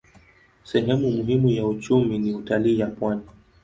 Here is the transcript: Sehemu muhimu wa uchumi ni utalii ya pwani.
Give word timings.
Sehemu 0.63 1.11
muhimu 1.11 1.57
wa 1.63 1.69
uchumi 1.69 2.17
ni 2.19 2.33
utalii 2.35 2.79
ya 2.79 2.87
pwani. 2.87 3.23